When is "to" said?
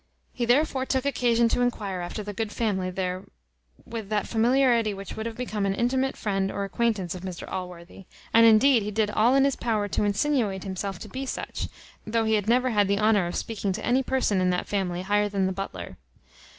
1.49-1.61, 9.89-10.03, 10.97-11.07, 13.73-13.85